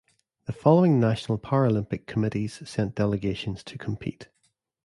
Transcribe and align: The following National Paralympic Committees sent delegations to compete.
The 0.45 0.51
following 0.51 0.99
National 0.99 1.37
Paralympic 1.37 2.07
Committees 2.07 2.67
sent 2.67 2.95
delegations 2.95 3.63
to 3.65 3.77
compete. 3.77 4.29